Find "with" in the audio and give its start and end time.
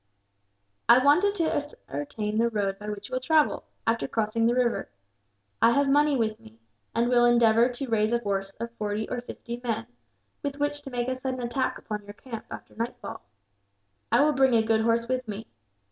6.17-6.39, 10.41-10.55, 15.07-15.27